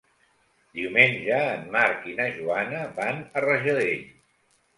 Diumenge 0.77 1.41
en 1.49 1.67
Marc 1.75 2.07
i 2.13 2.15
na 2.21 2.27
Joana 2.39 2.81
van 2.97 3.21
a 3.37 3.45
Rajadell. 3.47 4.03